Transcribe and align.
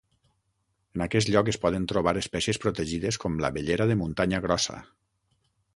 En 0.97 1.03
aquest 1.05 1.29
lloc 1.35 1.51
es 1.53 1.59
poden 1.65 1.85
trobar 1.91 2.15
espècies 2.23 2.61
protegides 2.65 3.21
com 3.25 3.39
l'abellera 3.45 3.89
de 3.93 3.99
muntanya 4.03 4.43
grossa. 4.49 4.81